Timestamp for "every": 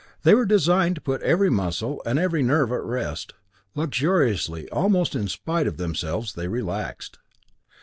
1.21-1.51, 2.17-2.41